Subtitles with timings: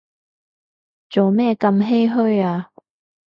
[1.11, 2.71] 做咩咁唏噓啊